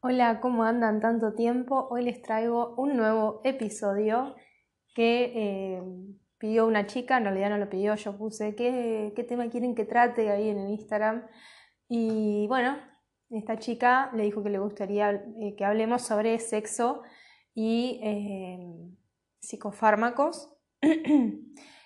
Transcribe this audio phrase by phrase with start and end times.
[0.00, 1.88] Hola, ¿cómo andan tanto tiempo?
[1.90, 4.36] Hoy les traigo un nuevo episodio
[4.94, 5.82] que eh,
[6.38, 10.30] pidió una chica, en realidad no lo pidió, yo puse qué, tema quieren que trate
[10.30, 11.26] ahí en el Instagram.
[11.88, 12.78] Y bueno,
[13.30, 17.02] esta chica le dijo que le gustaría eh, que hablemos sobre sexo
[17.52, 18.94] y eh,
[19.40, 20.54] psicofármacos.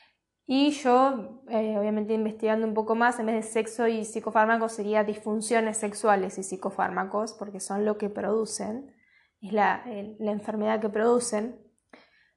[0.44, 5.04] Y yo, eh, obviamente investigando un poco más, en vez de sexo y psicofármacos sería
[5.04, 8.92] disfunciones sexuales y psicofármacos, porque son lo que producen,
[9.40, 9.84] es la,
[10.18, 11.60] la enfermedad que producen.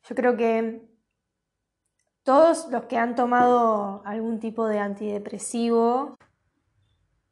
[0.04, 0.88] Yo creo que
[2.24, 6.18] todos los que han tomado algún tipo de antidepresivo,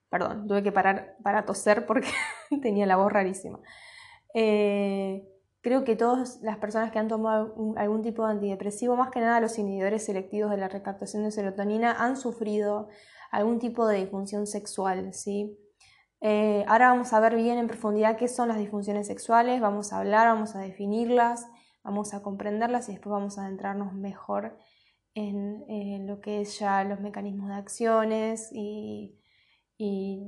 [0.09, 2.09] perdón, tuve que parar para toser porque
[2.61, 3.59] tenía la voz rarísima.
[4.35, 5.27] Eh,
[5.63, 9.40] Creo que todas las personas que han tomado algún tipo de antidepresivo, más que nada
[9.40, 12.89] los inhibidores selectivos de la recaptación de serotonina, han sufrido
[13.31, 15.58] algún tipo de disfunción sexual, ¿sí?
[16.20, 19.99] Eh, ahora vamos a ver bien en profundidad qué son las disfunciones sexuales, vamos a
[19.99, 21.47] hablar, vamos a definirlas,
[21.81, 24.58] vamos a comprenderlas y después vamos a adentrarnos mejor
[25.14, 29.17] en, lo que es ya los mecanismos de acciones y,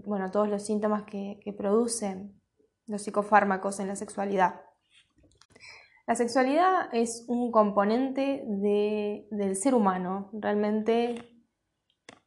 [0.05, 2.41] bueno, todos los síntomas que producen
[2.87, 4.61] los psicofármacos en la sexualidad.
[6.07, 10.29] La sexualidad es un componente del ser humano.
[10.33, 11.15] Realmente,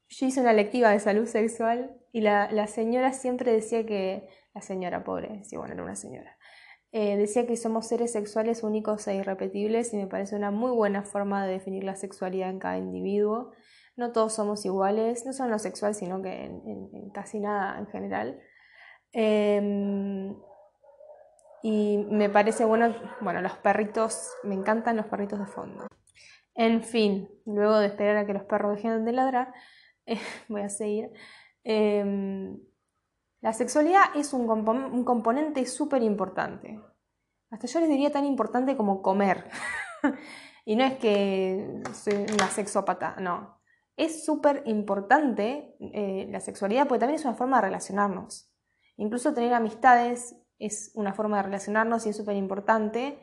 [0.09, 5.05] yo hice una lectiva de salud sexual y la, señora siempre decía que, la señora
[5.05, 6.37] pobre, sí, bueno, era una señora,
[6.91, 11.05] eh, decía que somos seres sexuales únicos e irrepetibles y me parece una muy buena
[11.05, 13.53] forma de definir la sexualidad en cada individuo.
[13.95, 17.87] No todos somos iguales, no solo en lo sexual, sino que en, casi nada en
[17.89, 18.41] general.
[19.13, 20.35] Em,
[21.63, 25.87] y me parece bueno, bueno, los perritos, me encantan los perritos de fondo.
[26.55, 29.55] En fin, luego de esperar a que los perros dejen de ladrar,
[30.07, 31.11] eh, voy a seguir.
[31.65, 32.59] Em,
[33.41, 34.47] la sexualidad es un,
[35.05, 36.81] componente súper importante.
[37.51, 39.49] Hasta yo les diría tan importante como comer.
[40.65, 43.61] y no es que soy una sexópata, no.
[43.97, 48.53] Es súper importante eh, la sexualidad porque también es una forma de relacionarnos.
[48.97, 53.19] Incluso tener amistades es una forma de relacionarnos y es súper importante.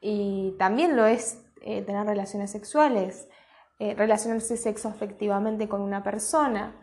[0.00, 3.28] Y también lo es eh, tener relaciones sexuales,
[3.78, 6.80] eh, relacionarse sexo afectivamente con una persona.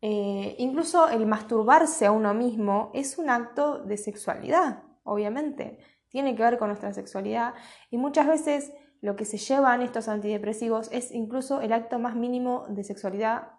[0.00, 5.78] Eh, incluso el masturbarse a uno mismo es un acto de sexualidad, obviamente.
[6.08, 7.54] Tiene que ver con nuestra sexualidad
[7.90, 12.66] y muchas veces lo que se llevan estos antidepresivos es incluso el acto más mínimo
[12.68, 13.52] de sexualidad,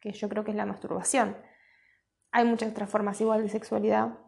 [0.00, 1.36] que yo creo que es la masturbación.
[2.30, 4.18] Hay muchas otras formas igual de sexualidad,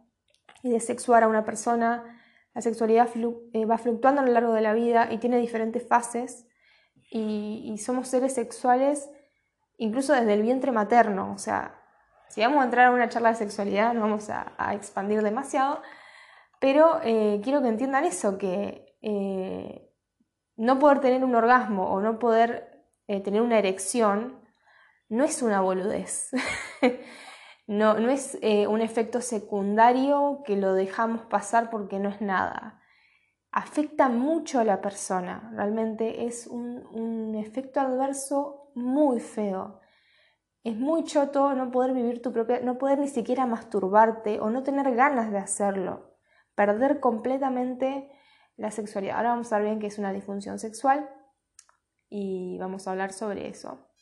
[0.65, 2.19] y de sexuar a una persona.
[2.55, 3.09] La sexualidad
[3.53, 6.47] eh, va fluctuando a lo largo de la vida y tiene diferentes fases
[7.11, 9.11] y, somos seres sexuales
[9.77, 11.33] incluso desde el vientre materno.
[11.33, 11.81] O sea,
[12.29, 15.83] si vamos a entrar a una charla de sexualidad no vamos a, expandir demasiado,
[16.61, 19.93] pero eh, quiero que entiendan eso, que eh,
[20.57, 22.71] no poder tener un orgasmo o no poder
[23.07, 24.41] tener una erección
[25.11, 26.31] no es una boludez.
[27.67, 32.81] No, no es eh, un efecto secundario que lo dejamos pasar porque no es nada.
[33.51, 39.81] Afecta mucho a la persona, realmente es un, un efecto adverso muy feo.
[40.63, 44.63] Es muy choto no poder vivir tu propia, no poder ni siquiera masturbarte o no
[44.63, 46.17] tener ganas de hacerlo.
[46.55, 48.11] Perder completamente
[48.57, 49.17] la sexualidad.
[49.17, 51.09] Ahora vamos a ver bien qué es una disfunción sexual
[52.09, 53.94] y vamos a hablar sobre eso.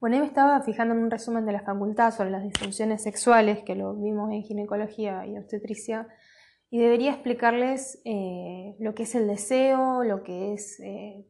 [0.00, 3.64] Bueno, ahí me estaba fijando en un resumen de la facultad sobre las disfunciones sexuales,
[3.64, 6.06] que lo vimos en ginecología y obstetricia,
[6.70, 11.26] y debería explicarles eh, lo que es el deseo, lo que es eh,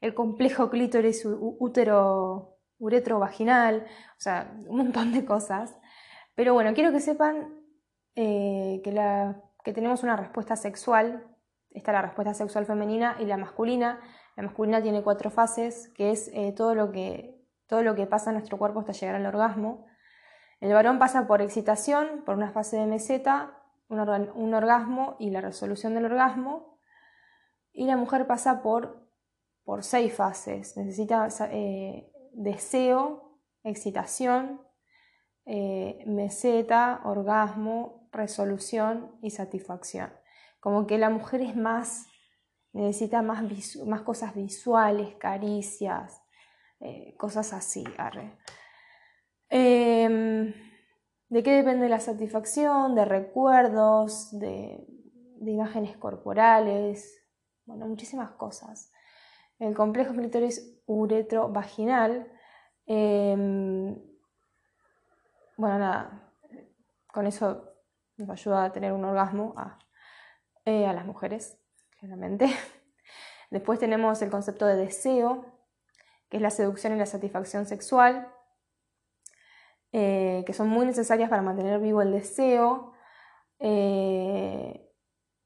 [0.00, 3.84] el complejo clítoris útero uretro-vaginal,
[4.16, 5.76] o sea, un montón de cosas.
[6.34, 7.52] Pero bueno, quiero que sepan
[8.16, 11.26] eh, que, que tenemos una respuesta sexual,
[11.70, 14.00] está la respuesta sexual femenina y la masculina.
[14.38, 17.39] La masculina tiene cuatro fases, que es todo lo que
[17.70, 19.86] todo lo que pasa en nuestro cuerpo hasta llegar al orgasmo.
[20.58, 25.94] El varón pasa por excitación, por una fase de meseta, un, orgasmo y la resolución
[25.94, 26.80] del orgasmo.
[27.72, 29.08] Y la mujer pasa por,
[29.62, 30.76] por seis fases.
[30.76, 34.60] Necesita eh, deseo, excitación,
[35.46, 40.12] eh, meseta, orgasmo, resolución y satisfacción.
[40.58, 42.08] Como que la mujer es más,
[42.72, 43.44] necesita más,
[43.86, 46.20] más cosas visuales, caricias,
[46.80, 47.84] eh, cosas así.
[49.50, 50.54] Em,
[51.28, 52.94] ¿De qué depende la satisfacción?
[52.94, 54.86] De recuerdos, de,
[55.40, 57.22] imágenes corporales,
[57.66, 58.92] bueno, muchísimas cosas.
[59.58, 62.26] El complejo clítoris uretro-vaginal,
[62.86, 63.94] em,
[65.56, 66.32] bueno, nada,
[67.12, 67.74] con eso
[68.16, 69.78] nos ayuda a tener un orgasmo a,
[70.64, 71.58] eh, a las mujeres,
[71.98, 72.46] claramente.
[73.50, 75.49] Después tenemos el concepto de deseo,
[76.30, 78.32] que es la seducción y la satisfacción sexual,
[79.92, 82.92] eh, que son muy necesarias para mantener vivo el deseo.
[83.58, 84.88] Eh,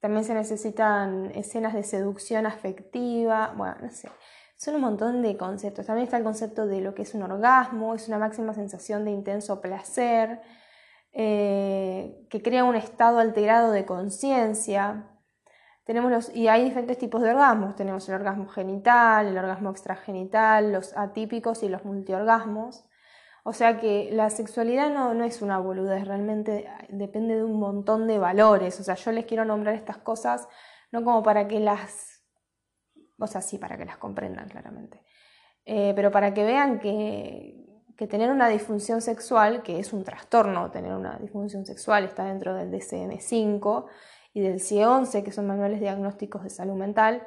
[0.01, 4.11] también se necesitan escenas de seducción afectiva, bueno, no sé,
[4.57, 5.87] son un montón de conceptos.
[5.87, 9.11] También está el concepto de lo que es un orgasmo, es una máxima sensación de
[9.13, 10.43] intenso placer,
[11.13, 15.11] eh, que crea un estado alterado de conciencia.
[15.85, 17.77] Tenemos los, y hay diferentes tipos de orgasmos.
[17.77, 22.85] Tenemos el orgasmo genital, el orgasmo extragenital, los atípicos y los multiorgasmos.
[23.47, 28.07] O sea que la sexualidad no, no es una boludez, realmente depende de un montón
[28.07, 28.81] de valores.
[28.81, 30.49] O sea, yo les quiero nombrar estas cosas
[30.95, 32.23] no como para que las,
[33.19, 35.03] o sea, sí, para que las comprendan claramente,
[35.67, 40.71] eh, pero para que vean que, que tener una disfunción sexual, que es un trastorno
[40.71, 43.87] tener una disfunción sexual, está dentro del DCM5
[44.35, 47.27] y del CIE-11, que son manuales diagnósticos de salud mental,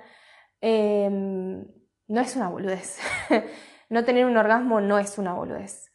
[0.62, 3.00] eh, no es una boludez.
[3.90, 5.88] no tener un orgasmo no es una boludez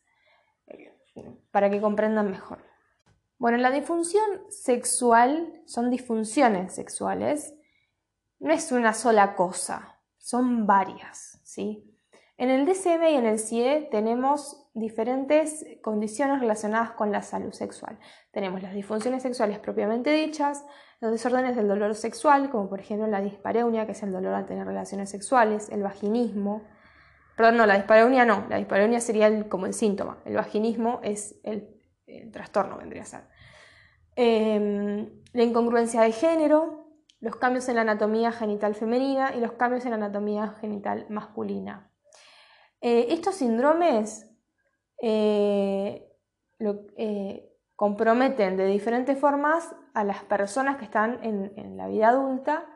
[1.50, 2.58] para que comprendan mejor.
[3.38, 7.54] Bueno, la disfunción sexual son disfunciones sexuales,
[8.38, 11.88] no es una sola cosa, son varias, ¿sí?
[12.36, 17.98] En el DCM y en el CIE tenemos diferentes condiciones relacionadas con la salud sexual.
[18.30, 20.64] Tenemos las disfunciones sexuales propiamente dichas,
[21.00, 24.46] los desórdenes del dolor sexual, como por ejemplo la dispareunia, que es el dolor al
[24.46, 26.62] tener relaciones sexuales, el vaginismo,
[27.36, 31.68] Perdón, no, la dispareunia no, la dispareunia sería como el síntoma, el vaginismo es el,
[32.30, 33.22] trastorno, vendría a ser.
[34.16, 36.88] Em, la incongruencia de género,
[37.20, 41.90] los cambios en la anatomía genital femenina y los cambios en la anatomía genital masculina.
[42.82, 44.31] Eh, estos síndromes
[45.02, 46.08] eh,
[46.96, 52.66] eh, comprometen de diferentes formas a las personas que están en la vida adulta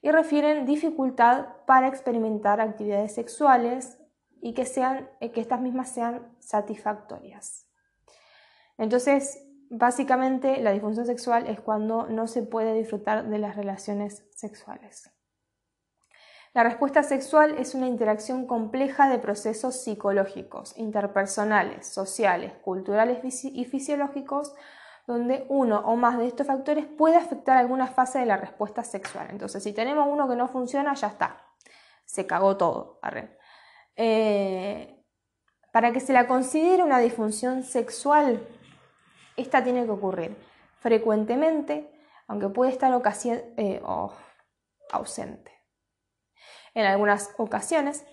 [0.00, 3.98] y refieren dificultad para experimentar actividades sexuales
[4.42, 7.66] y que, sean, eh, que estas mismas sean satisfactorias.
[8.76, 15.10] Entonces, básicamente la disfunción sexual es cuando no se puede disfrutar de las relaciones sexuales.
[16.54, 24.54] La respuesta sexual es una interacción compleja de procesos psicológicos, interpersonales, sociales, culturales y fisiológicos
[25.04, 29.26] donde uno o más de estos factores puede afectar alguna fase de la respuesta sexual.
[29.30, 31.44] Entonces, si tenemos uno que no funciona, ya está.
[32.04, 33.00] Se cagó todo.
[33.96, 35.04] Eh,
[35.72, 38.46] para que se la considere una disfunción sexual,
[39.36, 40.36] esta tiene que ocurrir
[40.78, 41.90] frecuentemente,
[42.28, 42.92] aunque puede estar
[43.56, 43.82] eh,
[44.92, 45.63] ausente.
[46.74, 48.04] En algunas ocasiones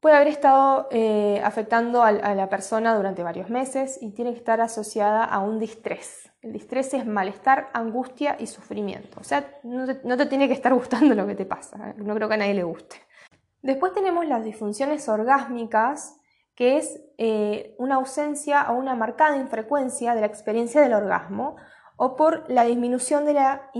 [0.00, 4.60] puede haber estado eh, afectando a, la persona durante varios meses y tiene que estar
[4.60, 6.30] asociada a un distrés.
[6.42, 9.18] El distrés es malestar, angustia y sufrimiento.
[9.20, 11.94] O sea, no te, tiene que estar gustando lo que te pasa.
[11.96, 12.96] No creo que a nadie le guste.
[13.62, 16.20] Después tenemos las disfunciones orgásmicas,
[16.54, 21.56] que es eh, una ausencia o una marcada infrecuencia de la experiencia del orgasmo
[21.96, 23.70] o por la disminución de la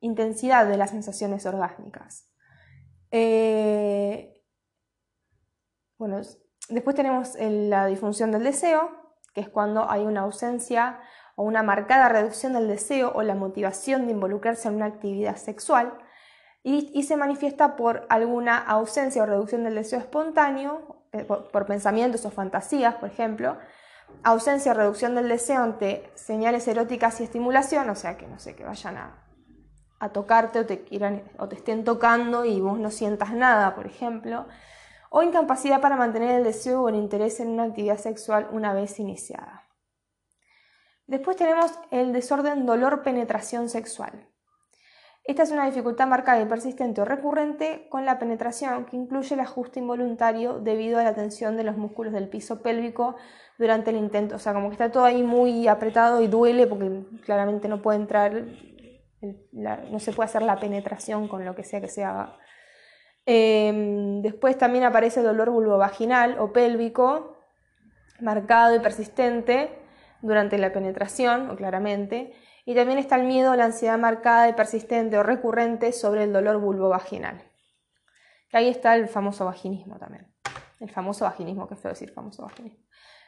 [0.00, 2.33] intensidad de las sensaciones orgásmicas.
[5.98, 6.20] Bueno,
[6.68, 8.90] después tenemos la disfunción del deseo,
[9.32, 11.00] que es cuando hay una ausencia
[11.36, 15.98] o una marcada reducción del deseo o la motivación de involucrarse en una actividad sexual
[16.62, 22.30] y, se manifiesta por alguna ausencia o reducción del deseo espontáneo, eh, por, pensamientos o
[22.30, 23.58] fantasías, por ejemplo,
[24.22, 28.56] ausencia o reducción del deseo ante señales eróticas y estimulación, o sea que no sé,
[28.56, 29.23] que vayan a,
[30.12, 30.84] tocarte o te,
[31.38, 34.46] o te estén tocando y vos no sientas nada, por ejemplo
[35.16, 38.98] o incapacidad para mantener el deseo o el interés en una actividad sexual una vez
[38.98, 39.62] iniciada.
[41.06, 44.28] Después tenemos el desorden dolor-penetración sexual.
[45.22, 49.40] Esta es una dificultad marcada y persistente o recurrente con la penetración que incluye el
[49.40, 53.14] ajuste involuntario debido a la tensión de los músculos del piso pélvico
[53.56, 54.34] durante el intento.
[54.34, 58.00] O sea, como que está todo ahí muy apretado y duele porque claramente no puede
[58.00, 58.46] entrar,
[59.52, 62.38] no se puede hacer la penetración con lo que sea que se haga.
[63.26, 67.38] Em, después también aparece dolor vulvovaginal o pélvico,
[68.20, 69.78] marcado y persistente
[70.20, 72.34] durante la penetración, claramente.
[72.66, 76.32] Y también está el miedo o la ansiedad marcada y persistente o recurrente sobre el
[76.32, 77.42] dolor vulvovaginal.
[78.52, 80.32] Ahí está el famoso vaginismo también.
[80.80, 82.84] El famoso vaginismo, que feo decir famoso vaginismo.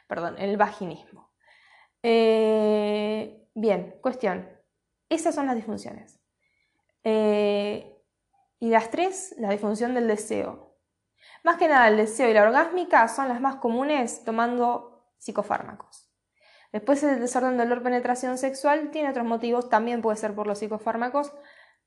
[0.07, 1.31] Perdón, el vaginismo.
[2.01, 4.56] Eh, bien, cuestión.
[5.09, 6.19] Esas son las disfunciones.
[7.03, 7.97] Eh,
[8.59, 10.75] y las tres, la disfunción del deseo.
[11.43, 16.11] Más que nada, el deseo y la orgásmica son las más comunes tomando psicofármacos.
[16.71, 21.31] Después el desorden dolor penetración sexual tiene otros motivos, también puede ser por los psicofármacos,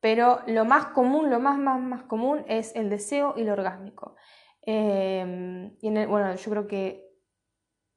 [0.00, 4.16] pero lo más común, lo más, más, más común es el deseo y lo orgásmico.
[4.62, 7.10] Em, y en bueno, yo creo que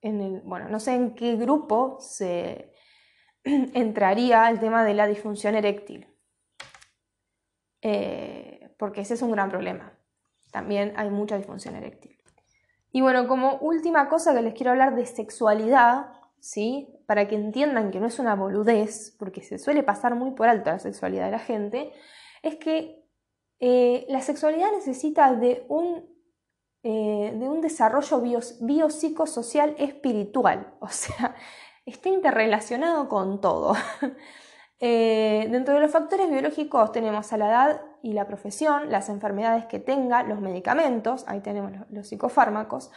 [0.01, 2.72] en el, bueno, no sé en qué grupo se
[3.73, 6.07] entraría el tema de la disfunción eréctil,
[7.81, 9.97] eh, porque ese es un gran problema.
[10.51, 12.17] También hay mucha disfunción eréctil.
[12.91, 16.87] Y bueno, como última cosa que les quiero hablar de sexualidad, ¿sí?
[17.07, 20.69] Para que entiendan que no es una boludez, porque se suele pasar muy por alto
[20.69, 21.91] la sexualidad de la gente,
[22.43, 23.03] es que
[23.59, 26.05] eh, la sexualidad necesita de un,
[26.83, 28.21] eh, de un desarrollo
[28.61, 31.35] biopsicosocial espiritual, o sea,
[31.85, 33.75] está interrelacionado con todo.
[34.85, 39.63] Eh, dentro de los factores biológicos tenemos a la edad y la profesión, las enfermedades
[39.63, 42.91] que tenga, los medicamentos, ahí tenemos los, psicofármacos,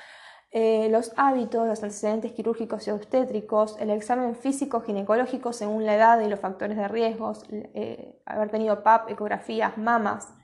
[0.51, 6.19] eh, los hábitos, los antecedentes quirúrgicos y obstétricos, el examen físico ginecológico según la edad
[6.19, 10.35] y los factores de riesgos, eh, haber tenido PAP, ecografías, mamas,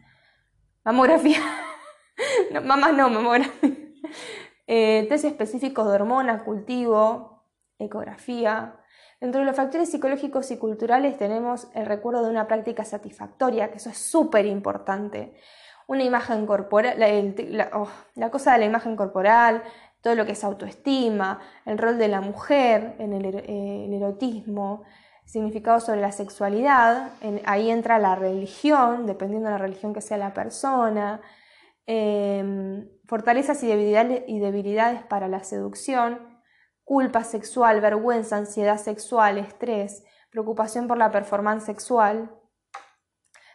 [0.85, 1.41] mamografía,
[2.63, 3.51] mamas no, mamografía,
[5.09, 7.32] test específicos de hormonas, cultivo,
[7.83, 8.83] ecografía,
[9.23, 13.77] Dentro de los factores psicológicos y culturales tenemos el recuerdo de una práctica satisfactoria, que
[13.77, 15.37] eso es súper importante.
[15.87, 16.97] Una imagen corporal,
[17.73, 19.63] oh, la, cosa de la imagen corporal,
[20.01, 24.83] todo lo que es autoestima, el rol de la mujer en el, eh, erotismo,
[25.25, 27.13] significado sobre la sexualidad,
[27.45, 31.21] ahí entra la religión, dependiendo de la religión que sea la persona,
[31.87, 36.32] em, fortalezas y debilidades para la seducción,
[36.85, 42.35] culpa sexual, vergüenza, ansiedad sexual, estrés, preocupación por la performance sexual,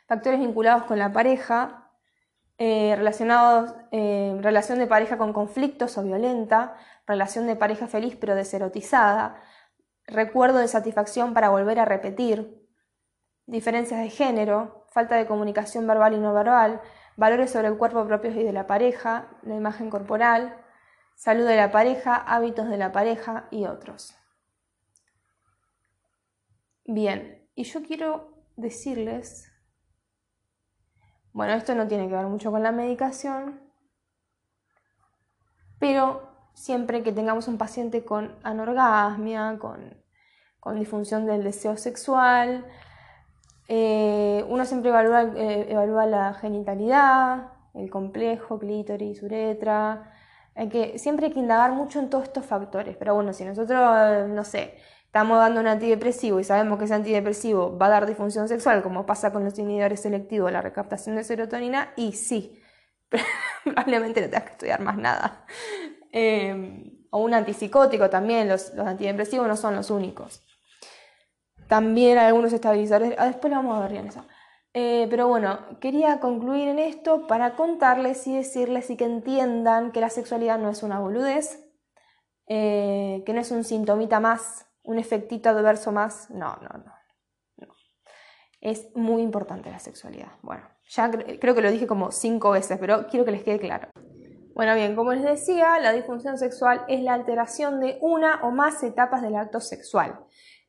[0.07, 1.91] factores vinculados con la pareja,
[2.57, 8.35] eh, relacionados, eh, relación de pareja con conflictos o violenta, relación de pareja feliz pero
[8.35, 9.41] deserotizada,
[10.05, 12.65] recuerdo de satisfacción para volver a repetir,
[13.45, 16.81] diferencias de género, falta de comunicación verbal y no verbal,
[17.15, 20.57] valores sobre el cuerpo propios y de la pareja, la imagen corporal,
[21.17, 24.15] salud de la pareja, hábitos de la pareja y otros.
[26.85, 29.51] Bien, y yo quiero decirles,
[31.33, 33.59] bueno, esto no tiene que ver mucho con la medicación,
[35.79, 40.05] pero siempre que tengamos un paciente con anorgasmia, con,
[40.75, 42.65] disfunción del deseo sexual,
[43.69, 50.13] eh, uno siempre evalúa, eh, evalúa la genitalidad, el complejo, clítoris, uretra,
[50.57, 52.97] hay que, siempre hay que indagar mucho en todos estos factores.
[52.97, 57.77] Pero bueno, si nosotros, no sé, estamos dando un antidepresivo y sabemos que ese antidepresivo
[57.77, 61.93] va a dar disfunción sexual, como pasa con los inhibidores selectivos, la recaptación de serotonina,
[61.95, 62.59] y sí,
[63.63, 65.45] probablemente no tengas que estudiar más nada.
[66.11, 70.43] Em, o un antipsicótico también, los, los, antidepresivos no son los únicos.
[71.67, 74.25] También algunos estabilizadores, ah, después lo vamos a ver bien eso.
[74.79, 80.01] Eh, pero bueno, quería concluir en esto para contarles y decirles y que entiendan que
[80.01, 81.67] la sexualidad no es una boludez,
[82.45, 86.29] eh, que no es un sintomita más, un efectito adverso más.
[86.29, 86.69] No, no,
[87.57, 87.73] no,
[88.61, 90.33] Es muy importante la sexualidad.
[90.43, 93.89] Bueno, ya creo que lo dije como cinco veces, pero quiero que les quede claro.
[94.53, 98.83] Bueno, bien, como les decía, la disfunción sexual es la alteración de una o más
[98.83, 100.19] etapas del acto sexual.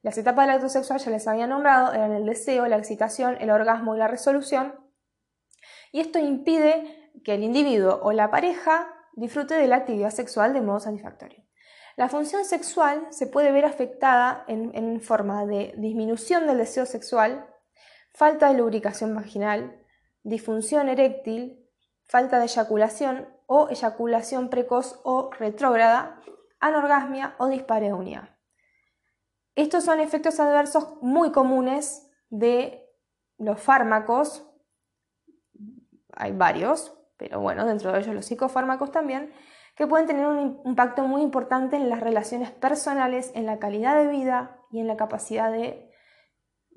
[0.03, 3.51] Las etapas del acto sexual ya les había nombrado, eran el deseo, la excitación, el
[3.51, 4.75] orgasmo y la resolución.
[5.93, 10.61] Y esto impide que el individuo o la pareja disfrute de la actividad sexual de
[10.61, 11.45] modo satisfactorio.
[11.97, 17.45] La función sexual se puede ver afectada en, forma de disminución del deseo sexual,
[18.15, 19.85] falta de lubricación vaginal,
[20.23, 21.69] disfunción eréctil,
[22.07, 26.21] falta de eyaculación o eyaculación precoz o retrógrada,
[26.61, 28.38] anorgasmia o dispareunia.
[29.59, 32.89] Estos son efectos adversos muy comunes de
[33.39, 34.49] los fármacos.
[36.13, 39.33] Hay varios, pero bueno, dentro de ellos los psicofármacos también,
[39.75, 44.07] que pueden tener un impacto muy importante en las relaciones personales, en la calidad de
[44.07, 45.91] vida y en la capacidad de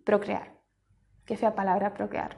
[0.04, 0.58] procrear.
[1.28, 2.36] Qué fea palabra, procrear.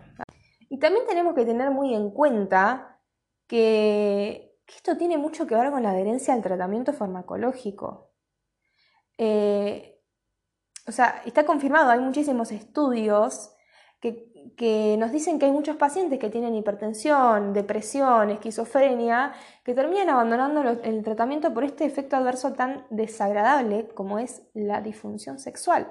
[0.67, 2.99] Y también tenemos que tener muy en cuenta
[3.47, 8.11] que, esto tiene mucho que ver con la adherencia al tratamiento farmacológico.
[9.17, 9.92] Eh,
[10.87, 13.51] o sea, está confirmado, hay muchísimos estudios
[14.57, 20.61] que, nos dicen que hay muchos pacientes que tienen hipertensión, depresión, esquizofrenia, que terminan abandonando
[20.83, 25.89] el tratamiento por este efecto adverso tan desagradable como es la disfunción sexual.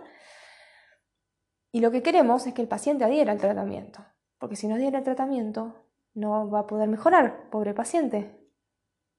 [1.73, 4.05] Y lo que queremos es que el paciente adhiera al tratamiento,
[4.39, 5.75] porque si no adhiere al tratamiento
[6.15, 8.39] no va a poder mejorar, pobre paciente.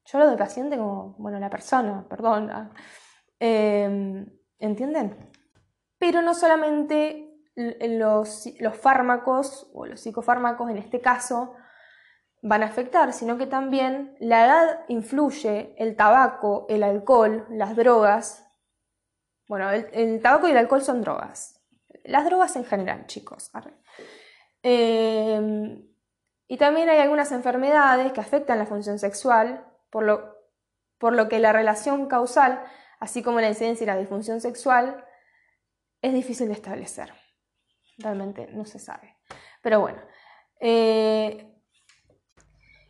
[0.05, 2.51] Yo hablo del paciente como, bueno, la persona, perdón.
[3.39, 4.25] Eh,
[4.59, 5.32] ¿Entienden?
[6.03, 11.55] Pero no solamente los, los fármacos o los psicofármacos en este caso
[12.41, 18.51] van a afectar, sino que también la edad influye, el tabaco, el alcohol, las drogas.
[19.47, 21.61] Bueno, el, tabaco y el alcohol son drogas.
[22.03, 23.49] Las drogas en general, chicos.
[24.61, 25.87] Em,
[26.49, 30.35] y también hay algunas enfermedades que afectan la función sexual, por lo,
[30.97, 32.61] por lo que la relación causal,
[32.99, 35.05] así como la incidencia y la disfunción sexual,
[36.03, 37.13] es difícil de establecer.
[37.97, 39.17] Realmente no se sabe.
[39.61, 40.01] Pero bueno.
[40.59, 41.49] Eh,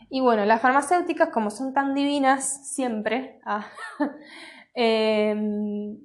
[0.10, 3.67] y bueno, las farmacéuticas, como son tan divinas siempre, ah,
[4.74, 5.98] em,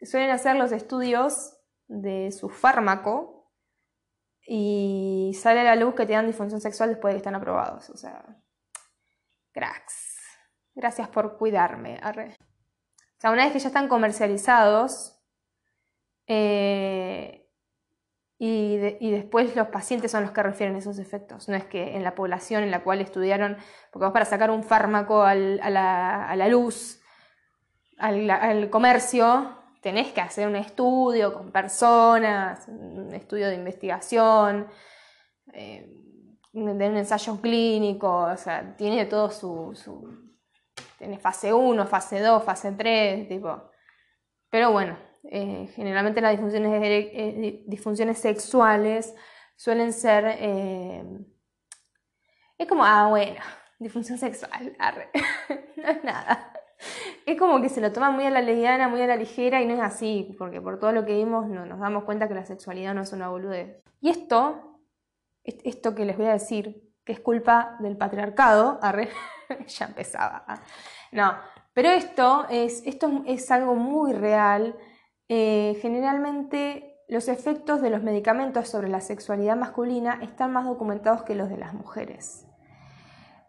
[0.00, 1.58] suelen hacer los estudios
[1.88, 3.52] de su fármaco
[4.46, 7.90] y sale a la luz que tienen disfunción sexual después de que están aprobados.
[7.90, 8.24] O sea,
[9.52, 10.20] cracks.
[10.74, 12.00] Gracias por cuidarme.
[12.04, 15.13] O sea, una vez que ya están comercializados,
[16.26, 17.44] eh,
[18.38, 21.48] y, después los pacientes son los que refieren esos efectos.
[21.48, 23.56] No es que en la población en la cual estudiaron,
[23.90, 27.00] porque vos para sacar un fármaco a, la, luz,
[27.98, 34.66] al, comercio, tenés que hacer un estudio con personas, un estudio de investigación,
[35.52, 35.90] eh,
[36.52, 40.24] de un ensayo clínico, o sea, tiene todo su, su
[40.98, 43.70] tiene fase 1, fase 2, fase 3, tipo.
[44.50, 44.96] Pero bueno,
[45.30, 49.14] eh, generalmente las disfunciones, eh, sexuales
[49.56, 50.36] suelen ser...
[50.38, 51.04] Eh,
[52.58, 53.40] es como, ah, bueno,
[53.78, 54.76] disfunción sexual,
[55.76, 56.52] no es nada.
[57.26, 59.66] Es como que se lo toma muy a la leviana, muy a la ligera y
[59.66, 62.44] no es así, porque por todo lo que vimos no, nos damos cuenta que la
[62.44, 63.82] sexualidad no es una boludez.
[64.00, 64.80] Y esto,
[65.42, 69.08] esto que les voy a decir, que es culpa del patriarcado, arre,
[69.66, 70.44] ya empezaba.
[70.46, 70.62] ¿ah?
[71.12, 71.34] No,
[71.72, 74.76] pero esto es, esto es algo muy real
[75.28, 81.34] eh, generalmente los efectos de los medicamentos sobre la sexualidad masculina están más documentados que
[81.34, 82.46] los de las mujeres.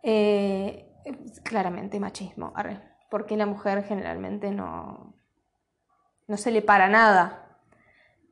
[0.03, 0.91] Eh,
[1.43, 2.53] claramente machismo,
[3.09, 5.15] porque la mujer generalmente no,
[6.27, 7.59] no se le para nada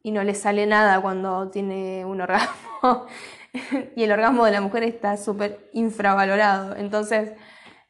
[0.04, 3.08] y no le sale nada cuando tiene un orgasmo.
[3.96, 6.76] y el orgasmo de la mujer está súper infravalorado.
[6.76, 7.34] Entonces,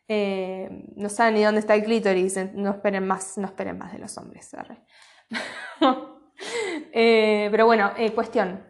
[0.08, 4.00] eh, no saben ni dónde está el clítoris, no esperen más, no esperen más de
[4.00, 4.56] los hombres.
[6.96, 8.64] Eh, pero bueno, eh, cuestión.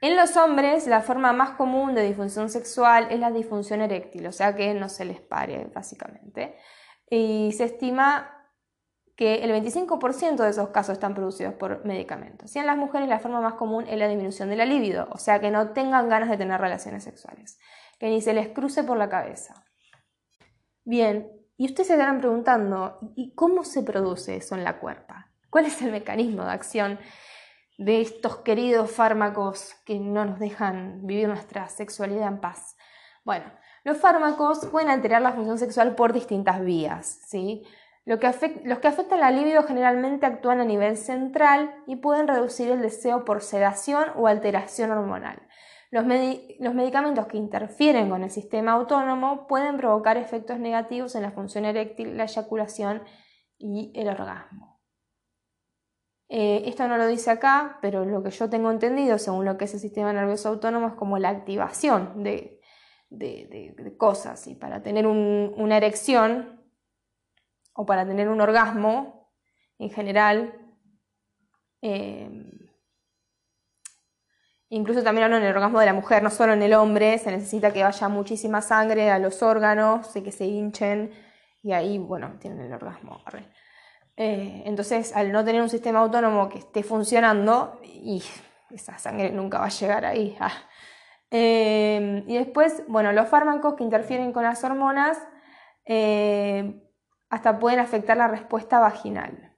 [0.00, 4.32] En los hombres, la forma más común de disfunción sexual es la disfunción eréctil, o
[4.32, 6.56] sea que no se les pare, básicamente.
[7.10, 8.40] Y se estima
[9.20, 12.56] que el 25% de esos casos están producidos por medicamentos.
[12.56, 15.18] Y en las mujeres la forma más común es la disminución de la libido, o
[15.18, 17.58] sea que no tengan ganas de tener relaciones sexuales,
[17.98, 19.62] que ni se les cruce por la cabeza.
[20.84, 25.19] Bien, y ustedes se estarán preguntando, ¿y cómo se produce eso en la cuerpa?
[25.50, 26.98] ¿Cuál es el mecanismo de acción
[27.76, 32.76] de estos queridos fármacos que no nos dejan vivir nuestra sexualidad en paz?
[33.24, 33.44] Bueno,
[33.84, 37.64] los fármacos pueden alterar la función sexual por distintas vías, ¿sí?
[38.04, 43.24] los que afectan la libido generalmente actúan a nivel central y pueden reducir el deseo
[43.24, 45.40] por sedación o alteración hormonal.
[45.90, 46.04] Los,
[46.60, 51.64] los, medicamentos que interfieren con el sistema autónomo pueden provocar efectos negativos en la función
[51.64, 53.02] eréctil, la eyaculación
[53.58, 54.69] y el orgasmo.
[56.32, 59.64] Eh, esto no lo dice acá, pero lo que yo tengo entendido, según lo que
[59.64, 62.60] es el sistema nervioso autónomo, es como la activación de,
[63.98, 64.46] cosas.
[64.46, 66.64] Y para tener una erección
[67.74, 69.28] o para tener un orgasmo,
[69.78, 70.54] en general,
[71.82, 72.30] eh,
[74.68, 77.32] incluso también hablo en el orgasmo de la mujer, no solo en el hombre, se
[77.32, 81.10] necesita que vaya muchísima sangre a los órganos y que se hinchen
[81.60, 83.20] y ahí, bueno, tienen el orgasmo.
[84.22, 88.22] Eh, entonces, al no tener un sistema autónomo que esté funcionando, y
[88.70, 90.36] esa sangre nunca va a llegar ahí.
[90.38, 90.52] Ah.
[91.30, 95.16] Eh, y después, bueno, los fármacos que interfieren con las hormonas
[95.86, 96.82] eh,
[97.30, 99.56] hasta pueden afectar la respuesta vaginal.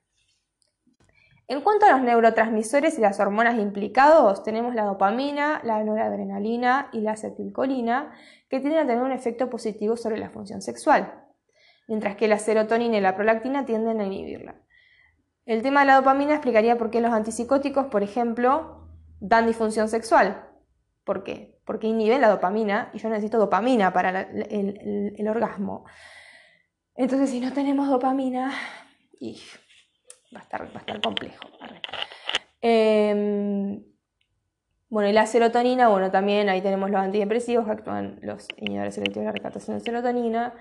[1.49, 7.01] En cuanto a los neurotransmisores y las hormonas implicados, tenemos la dopamina, la noradrenalina y
[7.01, 8.13] la acetilcolina,
[8.49, 11.22] que tienden a tener un efecto positivo sobre la función sexual
[11.89, 14.57] mientras que la serotonina y la prolactina tienden a inhibirla.
[15.45, 18.89] El tema de la dopamina explicaría por qué los antipsicóticos, por ejemplo,
[19.21, 20.49] dan disfunción sexual.
[21.05, 21.59] ¿Por qué?
[21.65, 25.85] Porque inhiben la dopamina y yo necesito dopamina para el, orgasmo.
[26.95, 28.53] Entonces, si no tenemos dopamina,
[30.35, 31.45] va, a estar, complejo.
[32.61, 33.83] Em,
[34.89, 39.27] bueno, y la serotonina, bueno, también ahí tenemos los antidepresivos, actúan los inhibidores selectivos de
[39.27, 40.55] la recaptación de serotonina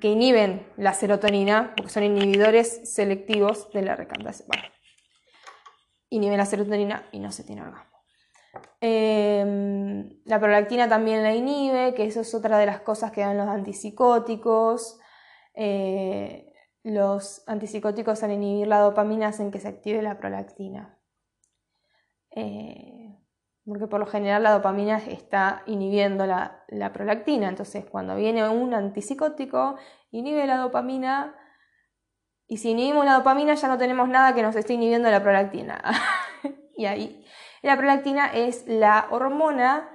[0.00, 4.48] que inhiben la serotonina, porque son inhibidores selectivos de la recaptación.
[6.10, 7.98] inhibe la serotonina y no se tiene orgasmo.
[8.80, 13.36] Em, la prolactina también la inhibe, que eso es otra de las cosas que dan
[13.36, 14.98] los antipsicóticos.
[15.54, 20.98] Eh, los antipsicóticos al inhibir la dopamina hacen que se active la prolactina.
[22.30, 23.07] Eh,
[23.68, 27.48] porque por lo general la dopamina está inhibiendo la, la, prolactina.
[27.48, 29.76] Entonces, cuando viene un antipsicótico,
[30.10, 31.36] inhibe la dopamina.
[32.46, 35.82] Y si inhibimos la dopamina, ya no tenemos nada que nos esté inhibiendo la prolactina.
[36.76, 37.24] y ahí
[37.62, 39.90] la prolactina es la hormona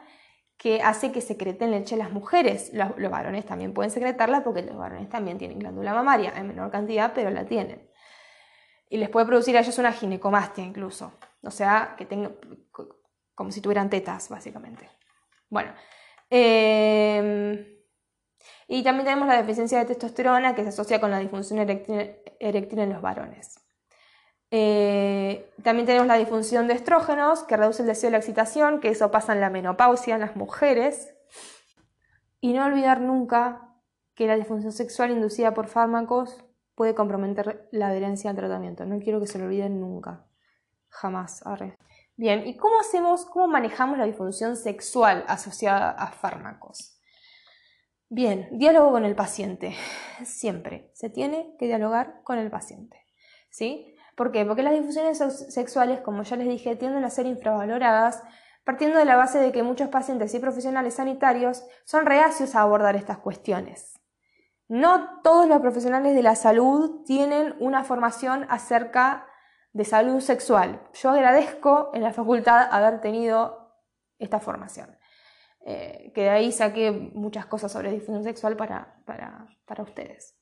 [0.58, 2.72] que hace que secreten leche las mujeres.
[2.74, 7.14] Los, varones también pueden secretarla porque los varones también tienen glándula mamaria, en menor cantidad,
[7.14, 7.90] pero la tienen.
[8.90, 11.14] Y les puede producir a ellos una ginecomastia incluso.
[11.42, 12.36] O sea, que tengan,
[13.36, 14.90] como si tuvieran tetas, básicamente.
[15.50, 15.74] Bueno.
[16.30, 17.66] Em,
[18.68, 22.90] y también tenemos la deficiencia de testosterona que se asocia con la disfunción eréctil en
[22.90, 23.60] los varones.
[24.56, 28.90] Eh, también tenemos la disfunción de estrógenos, que reduce el deseo de la excitación, que
[28.90, 31.16] eso pasa en la menopausia en las mujeres.
[32.40, 33.74] Y no olvidar nunca
[34.14, 38.86] que la disfunción sexual inducida por fármacos puede comprometer la adherencia al tratamiento.
[38.86, 40.28] No quiero que se lo olviden nunca.
[40.90, 41.42] Jamás.
[42.16, 47.00] Bien, ¿y cómo hacemos, cómo manejamos la disfunción sexual asociada a fármacos?
[48.08, 49.76] Bien, diálogo con el paciente.
[50.24, 53.00] Siempre se tiene que dialogar con el paciente.
[53.50, 53.96] ¿Sí?
[54.16, 54.46] ¿Por qué?
[54.46, 55.18] Porque las difusiones
[55.50, 58.22] sexuales, como ya les dije, tienden a ser infravaloradas,
[58.64, 62.96] partiendo de la base de que muchos pacientes y profesionales sanitarios son reacios a abordar
[62.96, 64.00] estas cuestiones.
[64.68, 69.28] No todos los profesionales de la salud tienen una formación acerca
[69.74, 70.82] de salud sexual.
[70.94, 73.74] Yo agradezco en la facultad haber tenido
[74.20, 74.98] esta formación.
[75.66, 80.38] Eh, que de ahí saqué muchas cosas sobre difusión sexual para, para ustedes.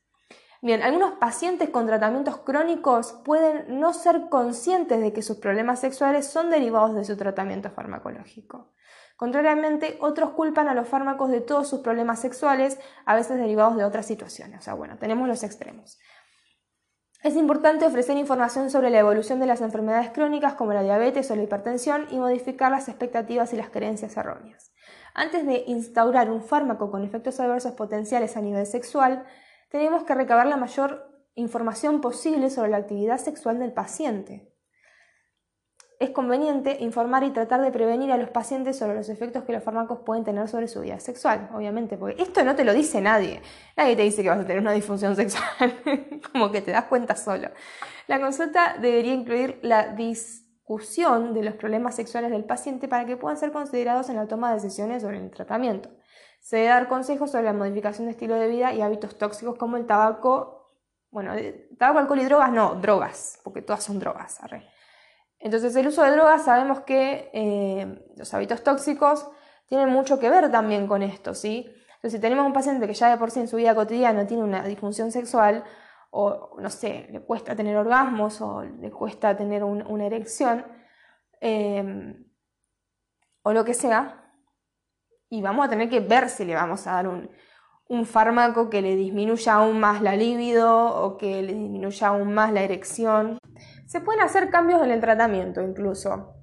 [0.64, 6.28] Bien, algunos pacientes con tratamientos crónicos pueden no ser conscientes de que sus problemas sexuales
[6.28, 8.72] son derivados de su tratamiento farmacológico.
[9.16, 13.86] Contrariamente, otros culpan a los fármacos de todos sus problemas sexuales, a veces derivados de
[13.86, 14.60] otras situaciones.
[14.60, 16.00] O sea, bueno, tenemos los extremos.
[17.24, 21.36] Es importante ofrecer información sobre la evolución de las enfermedades crónicas como la diabetes o
[21.36, 24.72] la hipertensión y modificar las expectativas y las creencias erróneas.
[25.14, 29.24] Antes de instaurar un fármaco con efectos adversos potenciales a nivel sexual,
[29.70, 34.51] tenemos que recabar la mayor información posible sobre la actividad sexual del paciente.
[36.02, 39.64] Es conveniente informar y tratar de prevenir a los pacientes sobre los efectos que los
[39.64, 43.40] fármacos pueden tener sobre su vida sexual, obviamente, porque esto no te lo dice nadie.
[43.78, 45.80] Nadie te dice que vas a tener una disfunción sexual,
[46.32, 47.50] como que te das cuenta solo.
[48.08, 53.38] La consulta debería incluir la discusión de los problemas sexuales del paciente para que puedan
[53.38, 55.92] ser considerados en la toma de decisiones sobre el tratamiento.
[56.40, 59.78] Se debe dar consejos sobre la modificación de estilo de vida y hábitos tóxicos como
[59.78, 60.74] el tabaco,
[61.12, 61.34] bueno,
[61.78, 64.40] tabaco, alcohol y drogas, no, drogas, porque todas son drogas.
[65.42, 69.28] Entonces el uso de drogas sabemos que eh, los hábitos tóxicos
[69.68, 71.66] tienen mucho que ver también con esto, ¿sí?
[71.96, 74.44] Entonces si tenemos un paciente que ya de por sí en su vida cotidiana tiene
[74.44, 75.64] una disfunción sexual,
[76.12, 80.66] o no sé, le cuesta tener orgasmos o le cuesta tener una erección,
[81.40, 82.16] eh,
[83.44, 84.22] o lo que sea,
[85.32, 87.30] y vamos a tener que ver si le vamos a dar un,
[88.06, 92.62] fármaco que le disminuya aún más la libido o que le disminuya aún más la
[92.62, 93.38] erección.
[93.92, 96.34] Se pueden hacer cambios en el tratamiento incluso.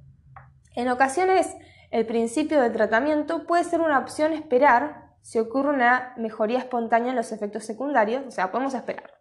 [0.74, 1.56] En ocasiones
[1.90, 7.16] el principio del tratamiento puede ser una opción esperar si ocurre una mejoría espontánea en
[7.16, 9.14] los efectos secundarios, o sea, podemos esperar,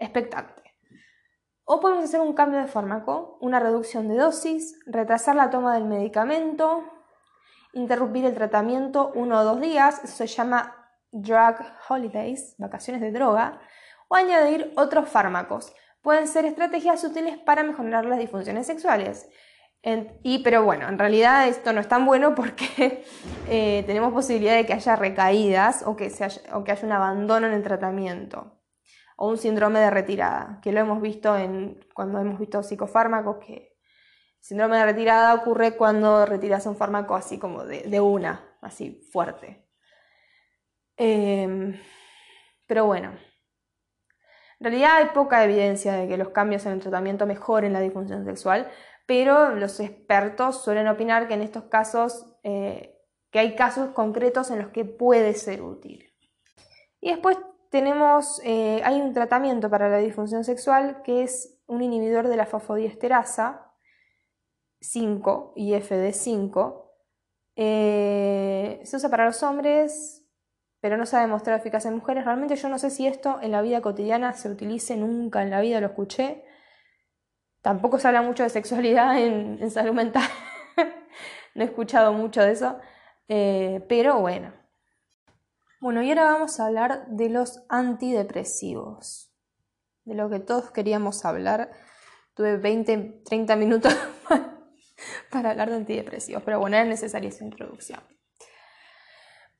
[0.00, 0.74] expectante.
[1.62, 5.84] O podemos hacer un cambio de fármaco, una reducción de dosis, retrasar la toma del
[5.84, 6.82] medicamento,
[7.74, 13.60] interrumpir el tratamiento uno o dos días, eso se llama drug holidays, vacaciones de droga,
[14.08, 15.72] o añadir otros fármacos.
[16.02, 19.28] Pueden ser estrategias útiles para mejorar las disfunciones sexuales.
[20.22, 23.04] y, pero bueno, en realidad esto no es tan bueno porque
[23.48, 26.12] eh, tenemos posibilidad de que haya recaídas o que,
[26.52, 28.60] o que haya un abandono en el tratamiento
[29.16, 33.72] o un síndrome de retirada, que lo hemos visto en, cuando hemos visto psicofármacos que
[34.42, 39.68] Síndrome de retirada ocurre cuando retiras un fármaco así como de, una, así fuerte.
[40.96, 41.80] Em,
[42.66, 43.16] pero bueno,
[44.62, 48.24] en realidad hay poca evidencia de que los cambios en el tratamiento mejoren la disfunción
[48.24, 48.70] sexual,
[49.06, 52.96] pero los expertos suelen opinar que en estos casos, eh,
[53.32, 56.14] que hay casos concretos en los que puede ser útil.
[57.00, 57.38] Y después
[57.70, 62.46] tenemos, eh, hay un tratamiento para la disfunción sexual que es un inhibidor de la
[62.46, 63.74] fosfodiesterasa,
[64.80, 66.88] 5 y FD5.
[67.56, 70.21] Eh, se usa para los hombres,
[70.82, 72.24] pero no se ha demostrado eficacia en mujeres.
[72.24, 75.60] Realmente yo no sé si esto en la vida cotidiana se utilice, nunca en la
[75.60, 76.44] vida lo escuché.
[77.60, 80.28] Tampoco se habla mucho de sexualidad en, salud mental.
[81.54, 82.80] no he escuchado mucho de eso.
[83.28, 84.52] Eh, pero bueno.
[85.80, 89.32] Bueno, y ahora vamos a hablar de los antidepresivos.
[90.04, 91.70] De lo que todos queríamos hablar.
[92.34, 93.96] Tuve 20, 30 minutos
[95.30, 98.00] para hablar de antidepresivos, pero bueno, era necesaria esa introducción.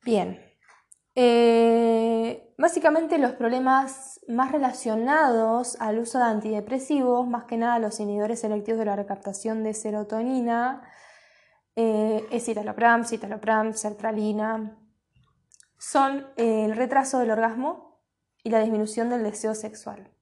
[0.03, 0.52] Bien.
[1.15, 8.41] Eh, básicamente los problemas más relacionados al uso de antidepresivos, más que nada los inhibidores
[8.41, 10.83] selectivos de la recaptación de serotonina,
[11.77, 14.79] eh, es citalopram, citalopram, sertralina,
[15.79, 18.01] son el retraso del orgasmo
[18.45, 20.13] y la disminución del deseo sexual.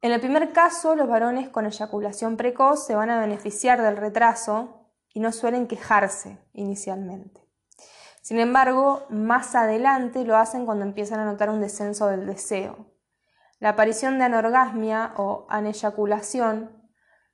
[0.00, 4.92] En el primer caso, los varones con eyaculación precoz se van a beneficiar del retraso
[5.12, 7.47] y no suelen quejarse inicialmente.
[8.28, 12.92] Sin embargo, más adelante lo hacen cuando empiezan a notar un descenso del deseo.
[13.58, 16.70] La aparición de anorgasmia o aneyaculación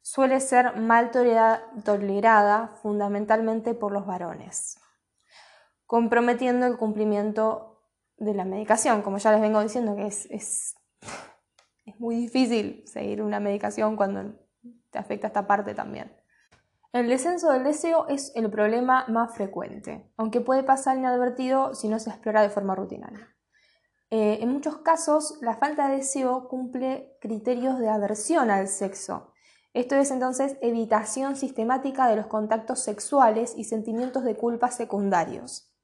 [0.02, 4.78] suele ser mal tolerada fundamentalmente por los varones,
[5.84, 7.82] comprometiendo el cumplimiento
[8.16, 9.02] de la medicación.
[9.02, 10.76] Como ya les vengo diciendo que es, es
[11.84, 14.32] es muy difícil seguir una medicación cuando
[14.90, 16.12] te afecta esta parte también.
[16.94, 21.98] El descenso del deseo es el problema más frecuente, aunque puede pasar inadvertido si no
[21.98, 23.34] se explora de forma rutinaria.
[24.10, 29.32] Eh, en muchos casos, la falta de deseo cumple criterios de aversión al sexo.
[29.72, 35.74] Esto es entonces evitación sistemática de los contactos sexuales y sentimientos de culpa secundarios.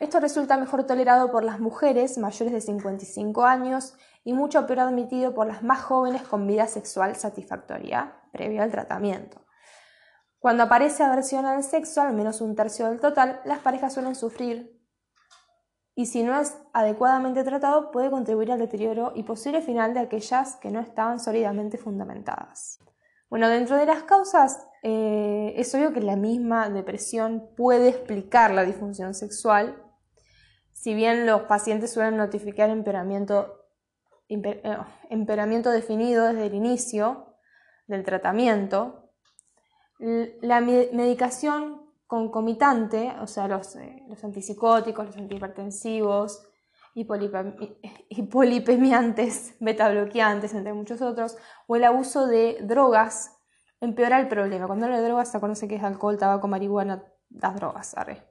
[0.00, 5.34] Esto resulta mejor tolerado por las mujeres mayores de 55 años y mucho peor admitido
[5.34, 9.43] por las más jóvenes con vida sexual satisfactoria previo al tratamiento.
[10.44, 14.78] Cuando aparece aversión al sexo, al menos un tercio del total, las parejas suelen sufrir
[15.94, 20.56] y si no es adecuadamente tratado puede contribuir al deterioro y posible final de aquellas
[20.56, 22.78] que no estaban sólidamente fundamentadas.
[23.30, 28.66] Bueno, dentro de las causas eh, es obvio que la misma depresión puede explicar la
[28.66, 29.82] disfunción sexual,
[30.74, 33.62] si bien los pacientes suelen notificar empeoramiento
[34.28, 34.76] eh,
[35.08, 37.34] empeoramiento definido desde el inicio
[37.86, 39.03] del tratamiento,
[40.04, 46.46] la medicación concomitante, o sea, los, eh, antipsicóticos, los antihipertensivos,
[48.08, 51.36] hipolipemiantes, betabloqueantes, entre muchos otros,
[51.66, 53.38] o el abuso de drogas
[53.80, 54.66] empeora el problema.
[54.66, 57.96] Cuando hablo de drogas se conoce que es alcohol, tabaco, marihuana, las drogas.
[57.96, 58.22] Arre.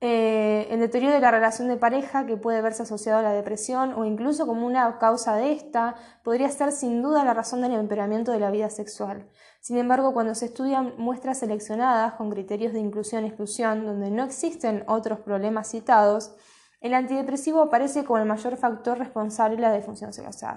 [0.00, 3.92] Eh, el deterioro de la relación de pareja que puede verse asociado a la depresión
[3.94, 8.32] o incluso como una causa de esta podría ser sin duda la razón del empeoramiento
[8.32, 9.28] de la vida sexual.
[9.62, 14.24] Sin embargo, cuando se estudian muestras seleccionadas con criterios de inclusión y exclusión donde no
[14.24, 16.34] existen otros problemas citados,
[16.80, 20.26] el antidepresivo aparece como el mayor factor responsable de la.
[20.26, 20.56] O sea,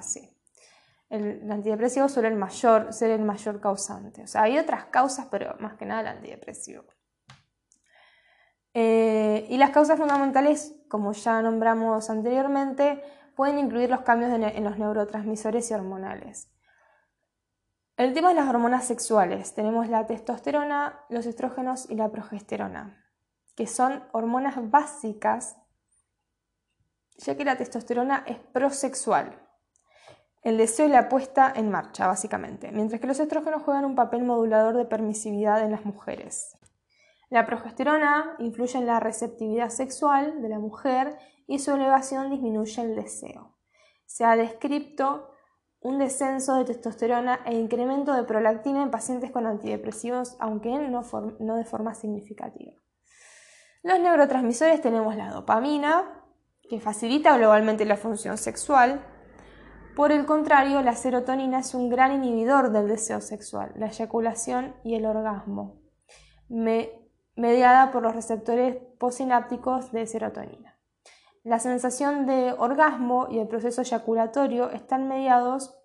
[1.11, 2.35] El, antidepresivo suele
[2.89, 4.23] ser el mayor causante.
[4.23, 6.85] O sea, hay otras causas, pero más que nada el antidepresivo.
[8.73, 13.03] Eh, y las causas fundamentales, como ya nombramos anteriormente,
[13.35, 16.54] pueden incluir los cambios en los neurotransmisores y hormonales.
[17.97, 19.53] El tema de las hormonas sexuales.
[19.53, 23.01] Tenemos la testosterona, los estrógenos y la progesterona,
[23.55, 25.55] que son hormonas básicas,
[27.15, 29.41] ya que la testosterona es prosexual.
[30.41, 34.23] El deseo y la puesta en marcha, básicamente, mientras que los estrógenos juegan un papel
[34.23, 36.58] modulador de permisividad en las mujeres.
[37.29, 42.93] La progesterona influye en la receptividad sexual de la mujer y su elevación disminuye el
[42.93, 43.55] deseo.
[44.05, 45.31] Se ha descrito
[45.85, 51.63] un descenso de testosterona e incremento de prolactina en pacientes con antidepresivos, aunque no, de
[51.63, 52.71] forma significativa.
[53.83, 56.23] Los neurotransmisores tenemos la dopamina,
[56.67, 59.05] que facilita globalmente la función sexual.
[59.95, 64.95] Por el contrario, la serotonina es un gran inhibidor del deseo sexual, la eyaculación y
[64.95, 65.83] el orgasmo.
[66.49, 66.89] Me
[67.35, 70.74] mediada por los receptores posinápticos de serotonina.
[71.45, 75.77] La sensación de orgasmo y el proceso eyaculatorio están mediados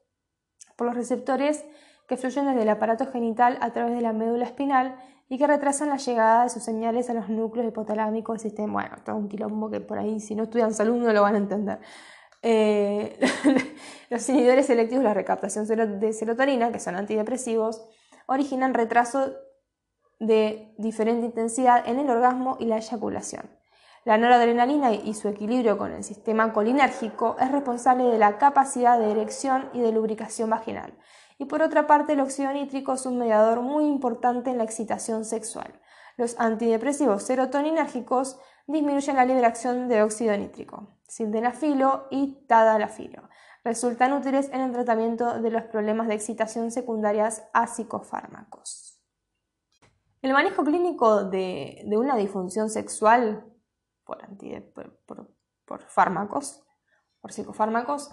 [0.74, 1.66] por los receptores
[2.08, 4.96] que fluyen desde el aparato genital a través de la médula espinal
[5.28, 8.72] y que retrasan la llegada de sus señales a los núcleos hipotalámicos del sistema.
[8.72, 11.38] Bueno, todo un quilombo que por ahí, si no estudian salud, no lo van a
[11.38, 11.78] entender.
[12.40, 13.20] Eh,
[14.08, 15.66] los inhibidores selectivos de la recaptación
[16.00, 17.86] de serotonina, que son antidepresivos,
[18.24, 19.34] originan retraso
[20.18, 23.59] de diferente intensidad en el orgasmo y la eyaculación.
[24.04, 29.10] La noradrenalina y su equilibrio con el sistema colinérgico es responsable de la capacidad de
[29.10, 30.94] erección y de lubricación vaginal.
[31.38, 35.24] Y por otra parte, el óxido nítrico es un mediador muy importante en la excitación
[35.24, 35.80] sexual.
[36.16, 43.28] Los antidepresivos serotoninérgicos disminuyen la liberación de óxido nítrico, sildenafilo y tadalafilo,
[43.64, 49.00] resultan útiles en el tratamiento de los problemas de excitación secundarias a psicofármacos.
[50.22, 53.46] El manejo clínico de, una disfunción sexual
[55.64, 56.62] por, fármacos,
[57.20, 58.10] por psicofármacos,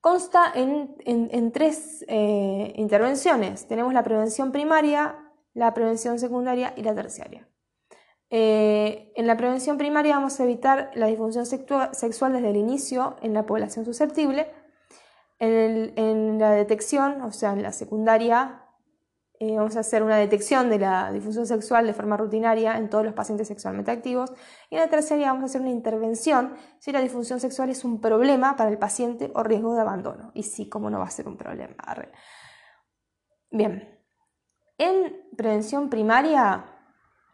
[0.00, 3.66] consta en, tres eh, intervenciones.
[3.68, 5.16] Tenemos la prevención primaria,
[5.54, 7.48] la prevención secundaria y la terciaria.
[8.34, 13.34] Eh, en la prevención primaria vamos a evitar la disfunción sexual desde el inicio en
[13.34, 14.50] la población susceptible.
[15.38, 18.61] En, la detección, o sea, en la secundaria,
[19.42, 23.04] eh, vamos a hacer una detección de la disfunción sexual de forma rutinaria en todos
[23.04, 24.32] los pacientes sexualmente activos.
[24.70, 28.00] Y en la terciaria vamos a hacer una intervención si la disfunción sexual es un
[28.00, 30.30] problema para el paciente o riesgo de abandono.
[30.34, 31.74] Y sí, cómo no va a ser un problema.
[33.50, 34.00] Bien,
[34.78, 36.64] en prevención primaria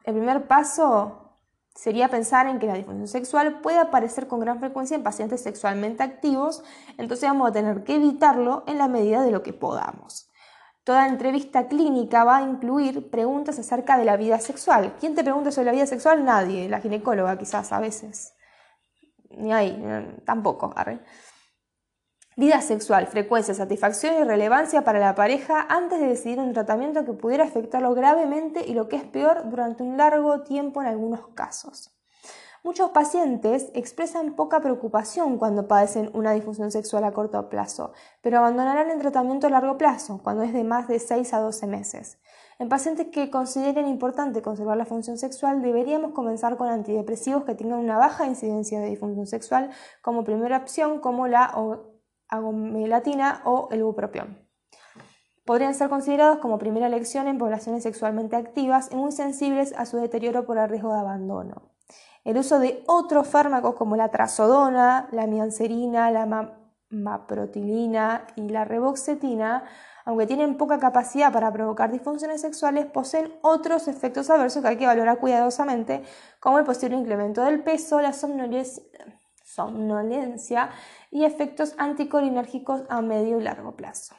[0.05, 1.37] el primer paso
[1.75, 6.03] sería pensar en que la disfunción sexual puede aparecer con gran frecuencia en pacientes sexualmente
[6.03, 6.64] activos,
[6.97, 10.28] entonces vamos a tener que evitarlo en la medida de lo que podamos.
[10.88, 14.94] Toda entrevista clínica va a incluir preguntas acerca de la vida sexual.
[14.98, 16.24] ¿Quién te pregunta sobre la vida sexual?
[16.24, 18.33] Nadie, la ginecóloga quizás a veces.
[19.29, 19.85] Ni ahí,
[20.24, 20.74] tampoco.
[22.38, 27.12] Vida sexual, frecuencia, satisfacción y relevancia para la pareja antes de decidir un tratamiento que
[27.12, 31.98] pudiera afectarlo gravemente y lo que es peor durante un largo tiempo en algunos casos.
[32.69, 38.91] Muchos pacientes expresan poca preocupación cuando padecen una disfunción sexual a corto plazo, pero abandonarán
[38.91, 42.19] el tratamiento a largo plazo, cuando es de más de 6 a 12 meses.
[42.59, 47.79] En pacientes que consideren importante conservar la función sexual, deberíamos comenzar con antidepresivos que tengan
[47.79, 49.71] una baja incidencia de disfunción sexual
[50.03, 51.51] como primera opción, como la
[52.29, 54.47] agomelatina o el bupropión.
[55.47, 59.97] Podrían ser considerados como primera elección en poblaciones sexualmente activas y muy sensibles a su
[59.97, 61.78] deterioro por el riesgo de abandono.
[62.29, 66.53] El uso de otros fármacos como la trazodona, la miancerina, la
[66.91, 69.64] maprotilina y la reboxetina,
[70.05, 74.85] aunque tienen poca capacidad para provocar disfunciones sexuales, poseen otros efectos adversos que hay que
[74.85, 76.03] valorar cuidadosamente,
[76.38, 78.85] como el posible incremento del peso, la somnolencia
[81.11, 84.14] y efectos anticolinérgicos a medio y largo plazo.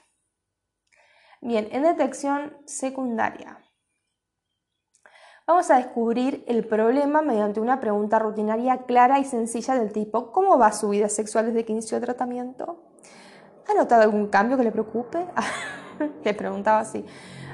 [1.41, 3.59] Bien, en detección secundaria.
[5.49, 10.59] Vamos a descubrir el problema mediante una pregunta rutinaria clara y sencilla del tipo ¿Cómo
[10.59, 12.83] va su vida sexual desde que inició el tratamiento?
[13.67, 15.25] ¿Ha notado algún cambio que le preocupe?
[16.23, 17.03] le preguntaba así.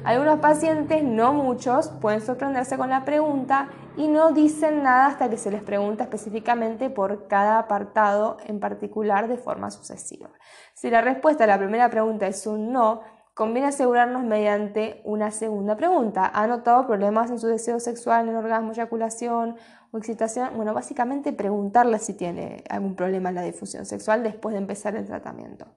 [0.04, 5.38] Algunos pacientes, no muchos, pueden sorprenderse con la pregunta y no dicen nada hasta que
[5.38, 10.32] se les pregunta específicamente por cada apartado en particular de forma sucesiva.
[10.74, 13.04] Si la respuesta a la primera pregunta es un no,
[13.36, 16.32] conviene asegurarnos mediante una segunda pregunta.
[16.34, 19.58] ¿Ha notado problemas en su deseo sexual, en orgasmo, eyaculación
[19.92, 20.56] o excitación?
[20.56, 25.06] Bueno, básicamente preguntarle si tiene algún problema en la difusión sexual después de empezar el
[25.06, 25.68] tratamiento.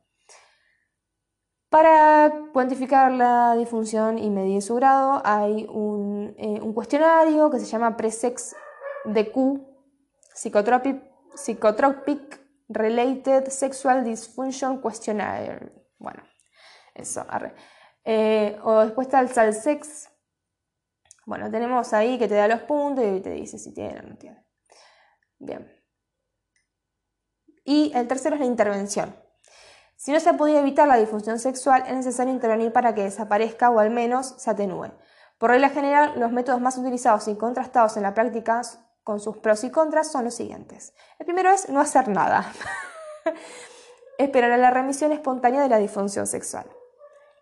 [1.68, 7.97] Para cuantificar la disfunción y medir su grado hay un, eh, cuestionario que se llama
[7.97, 8.55] Presex
[9.05, 9.61] DQ,
[10.33, 11.03] Psychotropic,
[11.35, 15.73] Psychotropic Related Sexual Dysfunction Questionnaire.
[15.99, 16.23] Bueno,
[16.99, 17.27] eso,
[18.05, 20.11] eh, o después está el SALSEX.
[21.27, 24.17] Bueno, tenemos ahí que te da los puntos y te dice si tiene o no
[24.17, 24.45] tiene.
[25.39, 25.71] Bien.
[27.65, 29.15] Y el tercero es la intervención.
[29.97, 33.69] Si no se ha podido evitar la disfunción sexual, es necesario intervenir para que desaparezca
[33.69, 34.93] o al menos se atenúe.
[35.39, 38.63] Por regla general, los métodos más utilizados y contrastados en la práctica
[39.05, 40.95] con sus pros y contras son los siguientes.
[41.19, 42.53] El primero es no hacer nada.
[44.19, 46.67] Esperar a la remisión espontánea de la disfunción sexual.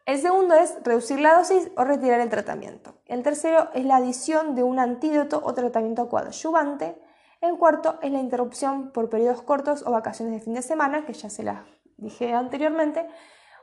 [0.06, 2.94] El segundo es reducir la dosis o retirar el tratamiento.
[3.06, 6.96] El tercero es la adición de un antídoto o tratamiento coadyuvante.
[7.40, 11.12] El cuarto es la interrupción por periodos cortos o vacaciones de fin de semana, que
[11.12, 11.58] ya se las
[11.96, 13.04] dije anteriormente,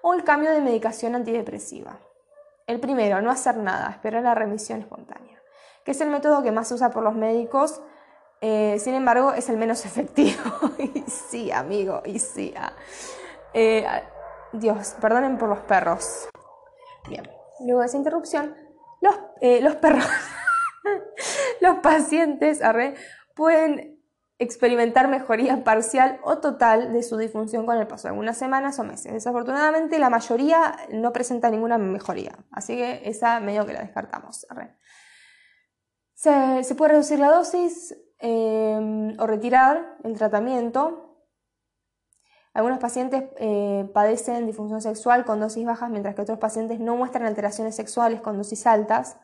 [0.01, 1.97] o el cambio de medicación antidepresiva.
[2.67, 5.41] El primero, no hacer nada, esperar la remisión espontánea,
[5.85, 7.81] que es el método que más se usa por los médicos,
[8.41, 10.43] eh, sin embargo es el menos efectivo.
[10.77, 12.53] y sí, amigo, y sí.
[12.57, 12.73] Ah.
[13.53, 13.85] Eh,
[14.51, 16.27] Dios, perdonen por los perros.
[17.09, 17.29] Bien,
[17.65, 18.55] luego de esa interrupción,
[19.01, 20.05] los, eh, los perros,
[21.61, 22.61] los pacientes
[23.35, 23.93] pueden
[24.39, 28.83] experimentar mejoría parcial o total de su disfunción con el paso de algunas semanas o
[28.83, 29.13] meses.
[29.13, 34.45] Desafortunadamente la mayoría no presenta ninguna mejoría, así que esa medio que la descartamos.
[36.15, 41.02] Se, puede reducir la dosis em, o retirar el tratamiento.
[42.53, 47.25] Algunos pacientes eh, padecen disfunción sexual con dosis bajas, mientras que otros pacientes no muestran
[47.25, 49.17] alteraciones sexuales con dosis altas.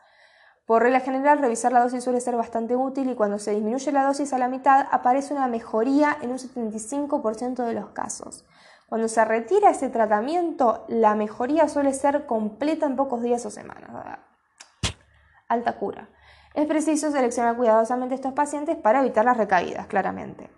[0.66, 4.04] Por regla general, revisar la dosis suele ser bastante útil y cuando se disminuye la
[4.04, 8.46] dosis a la mitad aparece una mejoría en un 75% de los casos.
[8.88, 13.92] Cuando se retira ese tratamiento, la mejoría suele ser completa en pocos días o semanas.
[15.48, 16.10] Alta cura.
[16.56, 20.50] Es preciso seleccionar cuidadosamente estos pacientes para evitar las recaídas, claramente.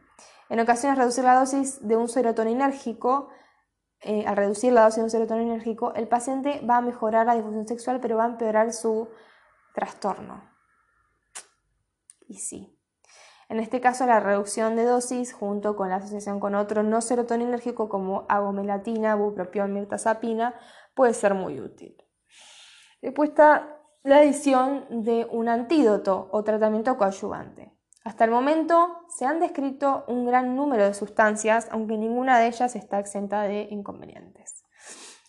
[0.51, 3.29] En ocasiones, reducir la dosis de un serotoninérgico,
[4.01, 7.65] eh, al reducir la dosis de un serotoninérgico, el paciente va a mejorar la difusión
[7.65, 9.07] sexual, pero va a empeorar su
[9.73, 10.43] trastorno.
[12.27, 12.77] Y sí.
[13.47, 17.87] En este caso, la reducción de dosis, junto con la asociación con otro no serotoninérgico
[17.87, 20.59] como agomelatina, bupropión, mirtazapina,
[20.93, 21.95] puede ser muy útil.
[23.01, 27.71] Después está la adición de un antídoto o tratamiento coadyuvante.
[28.03, 32.75] Hasta el momento se han descrito un gran número de sustancias, aunque ninguna de ellas
[32.75, 34.65] está exenta de inconvenientes.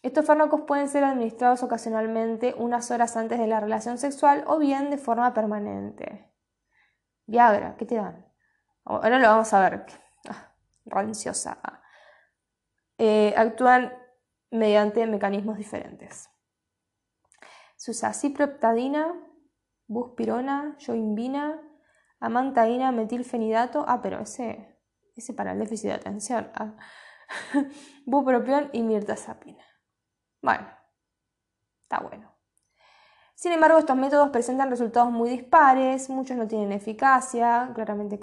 [0.02, 4.90] Estos fármacos pueden ser administrados ocasionalmente unas horas antes de la relación sexual o bien
[4.90, 6.32] de forma permanente.
[7.26, 8.26] Viagra, ¿qué te dan?
[8.84, 9.86] Ahora lo vamos a ver.
[10.28, 10.54] Ah,
[10.86, 11.58] ranciosa.
[12.98, 13.92] Eh, actúan
[14.50, 16.30] mediante mecanismos diferentes.
[17.76, 19.14] Se usa ciproptadina,
[19.86, 21.60] buspirona, yoimbina,
[22.22, 23.84] amantaína, metilfenidato.
[23.86, 24.78] Ah, pero ese,
[25.14, 26.50] ese para el déficit de atención.
[26.54, 26.74] Ah.
[28.06, 29.64] Bupropión y mirtazapina.
[30.40, 30.66] Bueno,
[31.82, 32.32] está bueno.
[33.34, 38.20] Sin embargo, estos métodos presentan resultados muy dispares, muchos no tienen eficacia claramente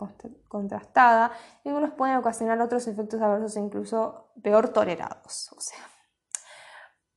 [0.47, 1.33] contrastada
[1.63, 5.51] y algunos pueden ocasionar otros efectos adversos incluso peor tolerados.
[5.57, 5.79] O sea,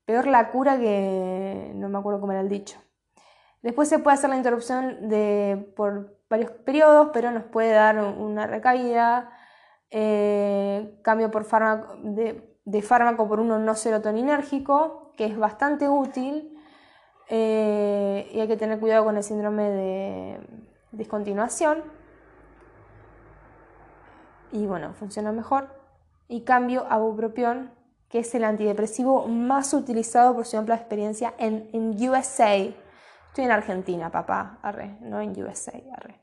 [0.04, 2.80] peor la cura que no me acuerdo cómo era el dicho.
[3.62, 8.46] Después se puede hacer la interrupción de, por varios periodos, pero nos puede dar una
[8.46, 9.30] recaída,
[9.90, 16.58] eh, cambio por fármaco, de, fármaco por uno no serotoninérgico, que es bastante útil
[17.28, 20.40] eh, y hay que tener cuidado con el síndrome de
[20.90, 21.84] discontinuación.
[24.50, 25.68] Y bueno, funciona mejor.
[26.26, 27.70] Y cambio a bupropión,
[28.08, 32.81] que es el antidepresivo más utilizado por su amplia experiencia en, en USA.
[33.32, 36.20] Estoy en Argentina, papá, arre, no en USA, arre.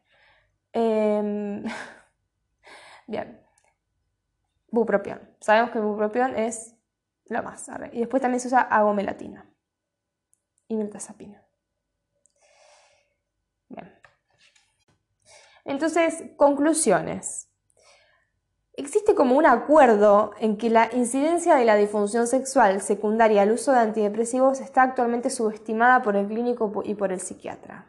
[0.71, 1.63] Em,
[3.07, 3.41] bien.
[4.69, 5.19] Bupropión.
[5.39, 6.75] Sabemos que bupropión es
[7.25, 7.89] lo más, arre.
[7.93, 9.51] Y después también se usa agomelatina
[10.67, 11.43] y mirtazapina.
[13.69, 13.91] Bien.
[15.65, 17.48] Entonces, conclusiones.
[18.79, 23.73] Existe como un acuerdo en que la incidencia de la disfunción sexual secundaria al uso
[23.73, 27.87] de antidepresivos está actualmente subestimada por el clínico y por el psiquiatra,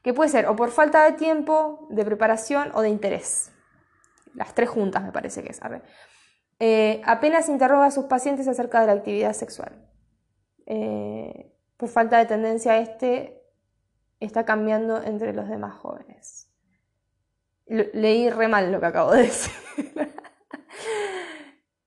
[0.00, 3.52] que puede ser o por falta de tiempo, de preparación o de interés.
[4.32, 5.60] Las tres juntas me parece que es.
[6.58, 9.90] Eh, apenas interroga a sus pacientes acerca de la actividad sexual.
[10.64, 13.42] Eh, por falta de tendencia este
[14.20, 16.51] está cambiando entre los demás jóvenes.
[17.66, 19.52] Leí re mal lo que acabo de decir.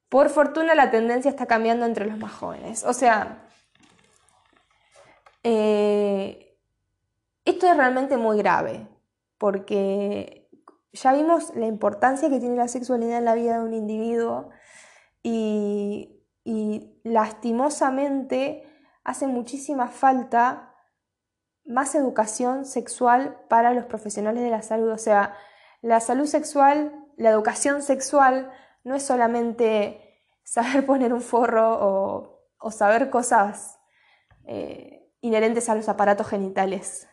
[0.10, 2.84] por fortuna la tendencia está cambiando entre los más jóvenes.
[2.84, 3.50] O sea,
[5.44, 6.58] eh,
[7.44, 8.88] esto es realmente muy grave,
[9.38, 10.50] porque
[10.94, 14.50] ya vimos la importancia que tiene la sexualidad en la vida de un individuo
[15.22, 18.64] y, y lastimosamente
[19.04, 20.74] hace muchísima falta
[21.66, 24.90] más educación sexual para los profesionales de la salud.
[24.90, 25.36] O sea,
[25.86, 28.52] la salud sexual, la educación sexual
[28.84, 33.80] no es solamente saber poner un forro o, saber cosas
[34.46, 37.08] eh, inherentes a los aparatos genitales.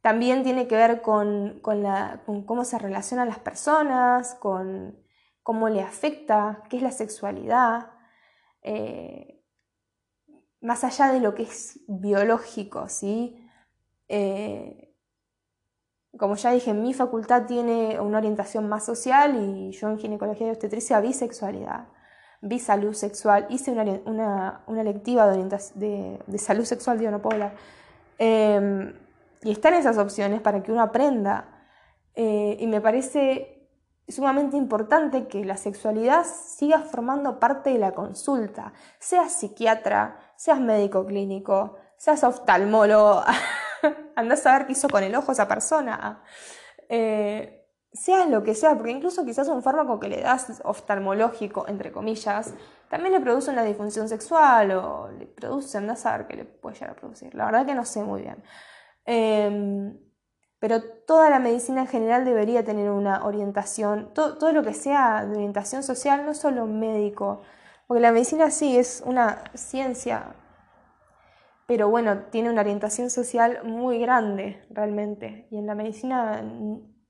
[0.00, 4.98] También tiene que ver con, cómo se relacionan las personas, con
[5.44, 7.92] cómo le afecta, qué es la sexualidad.
[8.62, 9.44] Eh,
[10.60, 13.48] más allá de lo que es biológico, ¿sí?
[14.08, 14.85] Eh,
[16.18, 20.50] como ya dije, mi facultad tiene una orientación más social y yo en ginecología y
[20.50, 21.88] obstetricia vi sexualidad,
[22.40, 27.54] vi salud sexual, hice una, una, lectiva de, salud sexual, digo, no puedo hablar.
[28.18, 28.94] Em,
[29.42, 31.48] y están esas opciones para que uno aprenda.
[32.14, 33.56] Eh, y me parece
[34.08, 41.04] sumamente importante que la sexualidad siga formando parte de la consulta, sea psiquiatra, seas médico
[41.04, 43.22] clínico, seas oftalmólogo,
[44.16, 46.22] andás a ver qué hizo con el ojo esa persona,
[46.88, 51.92] eh, seas lo que sea, porque incluso quizás un fármaco que le das oftalmológico, entre
[51.92, 52.54] comillas,
[52.88, 56.74] también le produce una disfunción sexual o le produce, andás a ver qué le puede
[56.76, 57.34] llegar a producir.
[57.34, 58.42] La verdad que no sé muy bien.
[59.04, 59.98] Em,
[60.58, 65.24] pero toda la medicina en general debería tener una orientación, todo, todo, lo que sea
[65.24, 67.42] de orientación social, no solo médico,
[67.86, 70.34] porque la medicina sí es una ciencia,
[71.66, 75.48] pero bueno, tiene una orientación social muy grande realmente.
[75.50, 76.42] Y en la medicina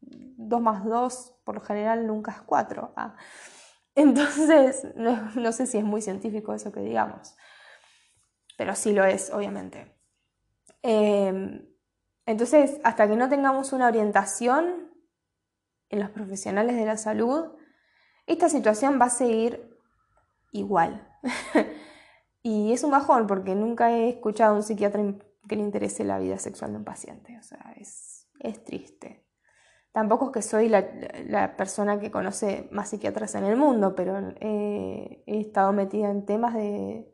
[0.00, 2.92] 2 más 2 por lo general nunca es 4.
[2.96, 3.16] Ah.
[3.94, 7.34] Entonces, no, sé si es muy científico eso que digamos,
[8.58, 9.98] pero sí lo es, obviamente.
[10.82, 11.66] Em,
[12.26, 14.92] entonces, hasta que no tengamos una orientación
[15.88, 17.52] en los profesionales de la salud,
[18.26, 19.78] esta situación va a seguir
[20.52, 21.08] igual.
[22.48, 25.02] y es un bajón porque nunca he escuchado a un psiquiatra
[25.48, 27.36] que le interese la vida sexual de un paciente.
[27.36, 29.26] O sea, es, es triste.
[29.90, 35.24] Tampoco es que soy la, persona que conoce más psiquiatras en el mundo, pero he
[35.26, 37.12] estado metida en temas de,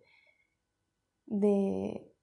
[1.25, 2.15] de,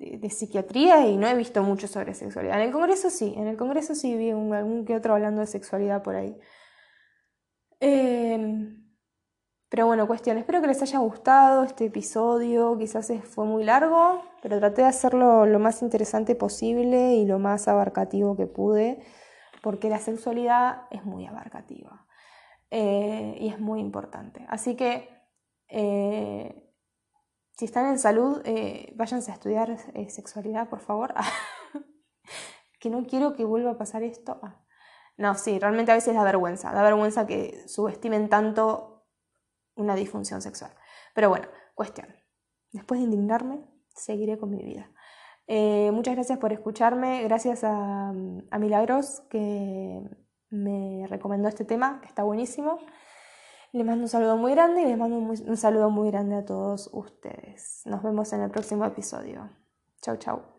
[0.00, 2.56] de, psiquiatría y no he visto mucho sobre sexualidad.
[2.56, 6.02] En el Congreso sí, en el Congreso sí vi algún que otro hablando de sexualidad
[6.02, 6.36] por ahí.
[7.78, 8.85] Em,
[9.68, 14.58] pero bueno, cuestión, espero que les haya gustado este episodio, quizás fue muy largo, pero
[14.58, 19.02] traté de hacerlo lo más interesante posible y lo más abarcativo que pude
[19.66, 22.06] porque la sexualidad es muy abarcativa
[22.70, 24.46] eh, y es muy importante.
[24.48, 25.08] Así que
[25.66, 26.72] eh,
[27.50, 29.76] si están en salud, eh, váyanse a estudiar
[30.08, 31.14] sexualidad, por favor.
[32.78, 34.38] que no quiero que vuelva a pasar esto.
[34.40, 34.64] Ah.
[35.16, 38.95] No, sí, realmente a veces da vergüenza, da vergüenza que subestimen tanto
[39.76, 40.72] una disfunción sexual.
[41.14, 42.08] Pero bueno, cuestión.
[42.72, 43.64] Después de indignarme,
[43.94, 44.90] seguiré con mi vida.
[45.46, 48.12] Eh, muchas gracias por escucharme, gracias a,
[48.58, 50.02] Milagros que
[50.50, 52.78] me recomendó este tema, que está buenísimo.
[53.72, 56.88] Les mando un saludo muy grande y les mando un saludo muy grande a todos
[56.92, 57.82] ustedes.
[57.84, 59.50] Nos vemos en el próximo episodio.
[60.00, 60.55] Chau, chau.